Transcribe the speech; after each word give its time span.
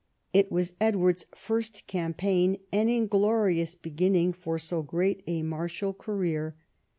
It 0.33 0.51
was 0.51 0.73
Edward's 0.81 1.27
first 1.35 1.85
campaign, 1.85 2.57
an 2.71 2.89
inglorious 2.89 3.75
beginning 3.75 4.33
for 4.33 4.57
so 4.57 4.81
great 4.81 5.21
a 5.27 5.43
martial 5.43 5.93
career. 5.93 6.55